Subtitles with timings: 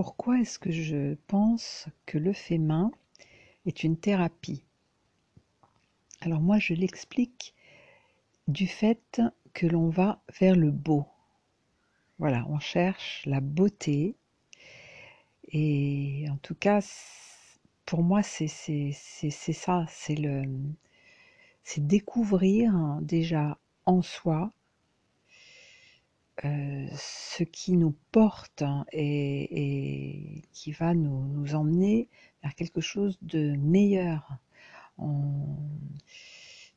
[0.00, 2.92] Pourquoi est-ce que je pense que le fait main
[3.66, 4.62] est une thérapie?
[6.20, 7.52] Alors moi je l'explique
[8.46, 9.20] du fait
[9.54, 11.04] que l'on va vers le beau.
[12.20, 14.14] Voilà, on cherche la beauté.
[15.48, 16.78] Et en tout cas,
[17.84, 20.14] pour moi, c'est ça, c'est
[21.78, 24.52] découvrir déjà en soi
[26.44, 32.08] euh, ce qui nous porte hein, et, qui va nous, emmener
[32.42, 34.38] vers quelque chose de meilleur.
[34.98, 35.56] On,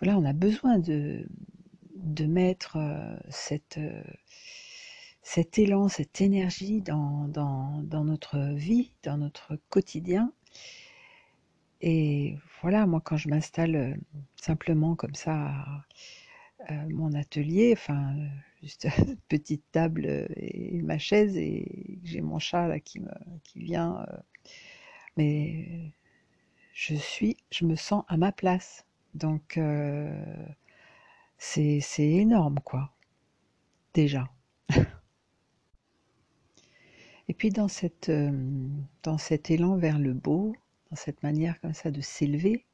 [0.00, 1.26] voilà, on a besoin de,
[1.96, 3.16] de mettre euh,
[3.78, 4.02] euh,
[5.22, 10.32] cet élan, cette énergie dans, dans, dans, notre vie, dans notre quotidien.
[11.80, 13.98] Et voilà, moi quand je m'installe
[14.36, 15.52] simplement comme ça
[16.66, 18.14] à mon atelier, enfin
[18.62, 23.10] juste une petite table euh, et ma chaise et j'ai mon chat là qui me
[23.44, 24.16] qui vient euh,
[25.16, 25.92] mais
[26.74, 28.84] je suis je me sens à ma place.
[29.14, 30.46] Donc euh,
[31.38, 32.92] c'est énorme quoi.
[33.94, 34.28] Déjà.
[37.28, 38.10] Et puis dans cette
[39.02, 40.56] dans cet élan vers le beau
[40.90, 42.64] dans cette manière comme ça de s'élever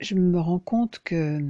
[0.00, 1.40] je me rends compte que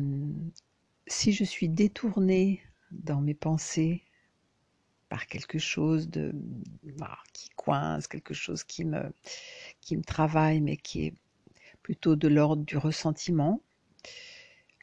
[1.06, 4.02] si je suis détournée dans mes pensées
[5.08, 6.32] par quelque chose de
[6.98, 9.12] bah, qui coince, quelque chose qui me,
[10.04, 11.14] travaille, mais qui est
[11.82, 13.62] plutôt de l'ordre du ressentiment,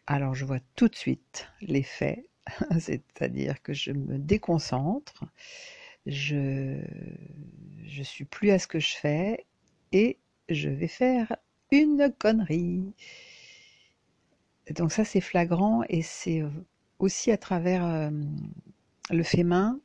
[0.07, 2.25] alors je vois tout de suite l'effet,
[2.79, 5.25] c'est-à-dire que je me déconcentre,
[6.05, 6.81] je
[7.85, 9.45] je suis plus à ce que je fais
[9.91, 10.17] et
[10.49, 11.35] je vais faire
[11.71, 12.94] une connerie
[14.72, 16.44] donc ça c'est flagrant et c'est
[17.00, 18.11] aussi à travers
[19.09, 19.80] le fait main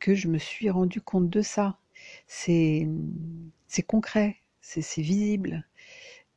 [0.00, 1.78] que je me suis rendu compte de ça.
[2.26, 2.88] C'est
[3.86, 5.66] concret, c'est visible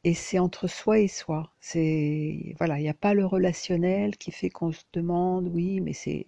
[0.06, 1.54] et c'est entre soi et soi.
[1.62, 5.94] C'est voilà, il n'y a pas le relationnel qui fait qu'on se demande oui, mais
[5.94, 6.28] c'est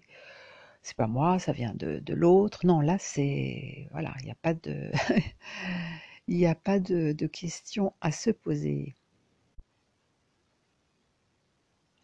[0.83, 2.65] c'est pas moi, ça vient de, de l'autre.
[2.65, 4.91] Non, là c'est voilà, il n'y a pas de
[6.27, 8.95] il n'y a pas de, de question à se poser.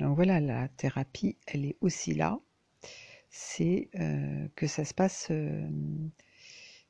[0.02, 2.40] Donc voilà, la thérapie, elle est aussi là.
[3.30, 5.70] C'est euh, que ça se passe euh,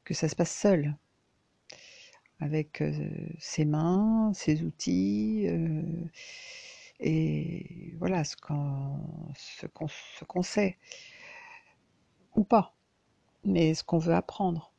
[0.05, 0.95] que ça se passe seul,
[2.39, 2.93] avec euh,
[3.37, 5.45] ses mains, ses outils,
[7.01, 8.97] et voilà ce qu'on
[9.35, 10.77] ce qu'on sait
[12.35, 12.73] ou pas,
[13.43, 14.71] mais ce qu'on veut apprendre.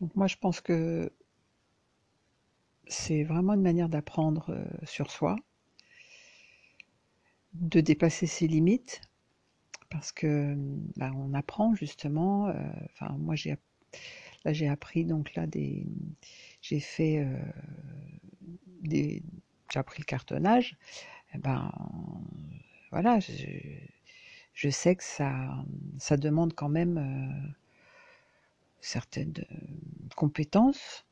[0.00, 1.12] Donc moi je pense que
[2.88, 4.52] c'est vraiment une manière d'apprendre
[4.84, 5.36] sur soi,
[7.54, 9.00] de dépasser ses limites
[9.90, 10.54] parce que
[10.96, 12.48] bah, on apprend justement.
[12.48, 12.54] Euh,
[12.92, 13.56] enfin, moi j'ai
[14.44, 15.86] là j'ai appris donc là des
[16.62, 17.38] j'ai fait euh,
[18.82, 19.22] des
[19.72, 20.76] j'ai appris le cartonnage.
[21.34, 21.70] Eh ben
[22.90, 23.32] voilà, je,
[24.52, 25.64] je, sais que ça
[25.98, 27.50] ça demande quand même euh,
[28.80, 29.32] certaines
[30.16, 31.04] compétences,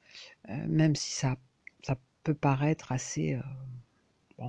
[0.48, 1.36] même si ça
[1.82, 3.38] ça peut paraître assez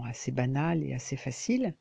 [0.03, 1.75] assez banal et assez facile.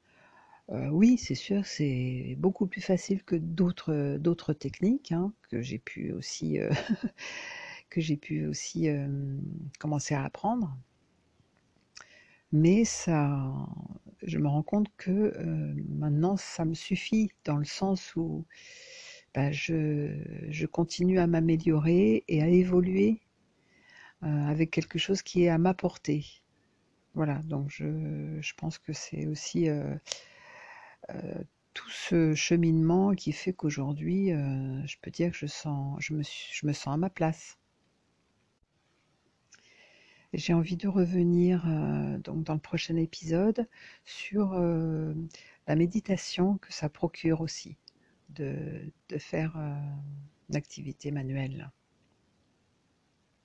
[0.70, 6.12] Euh, oui, c'est sûr, c'est beaucoup plus facile que d'autres techniques hein, que j'ai pu
[6.12, 6.70] aussi euh,
[7.90, 9.08] que j'ai pu aussi euh,
[9.78, 10.76] commencer à apprendre.
[12.52, 13.66] Mais ça,
[14.22, 15.32] je me rends compte que
[15.88, 18.44] maintenant ça me suffit dans le sens où
[19.34, 23.20] bah, je continue à m'améliorer et à évoluer
[24.20, 26.41] avec quelque chose qui est à ma portée.
[27.14, 29.68] Voilà, donc je, pense que c'est aussi
[31.10, 36.94] euh, tout ce cheminement qui fait qu'aujourd'hui, euh, je peux dire que je, me, sens
[36.94, 37.58] à ma place.
[40.32, 43.68] J'ai envie de revenir euh, donc dans le prochain épisode
[44.04, 47.76] sur la méditation que ça procure aussi
[48.30, 49.56] de, de faire
[50.48, 50.56] une
[51.10, 51.70] manuelle.